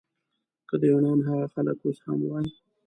که 0.69 0.75
د 0.81 0.83
یونان 0.91 1.19
هغه 1.27 1.45
خلک 1.53 1.77
اوس 1.83 1.97
هم 2.05 2.19
وای. 2.25 2.47